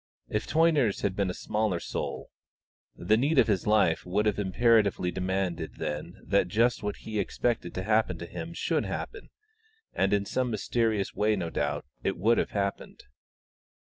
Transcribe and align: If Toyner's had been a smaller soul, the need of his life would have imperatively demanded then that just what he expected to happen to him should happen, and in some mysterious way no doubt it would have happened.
If 0.29 0.47
Toyner's 0.47 1.01
had 1.01 1.15
been 1.15 1.29
a 1.29 1.33
smaller 1.35 1.79
soul, 1.79 2.31
the 2.95 3.15
need 3.17 3.37
of 3.37 3.45
his 3.45 3.67
life 3.67 4.03
would 4.03 4.25
have 4.25 4.39
imperatively 4.39 5.11
demanded 5.11 5.75
then 5.75 6.15
that 6.25 6.47
just 6.47 6.81
what 6.81 6.95
he 6.95 7.19
expected 7.19 7.75
to 7.75 7.83
happen 7.83 8.17
to 8.17 8.25
him 8.25 8.55
should 8.55 8.85
happen, 8.85 9.29
and 9.93 10.11
in 10.11 10.25
some 10.25 10.49
mysterious 10.49 11.13
way 11.13 11.35
no 11.35 11.51
doubt 11.51 11.85
it 12.03 12.17
would 12.17 12.39
have 12.39 12.49
happened. 12.49 13.03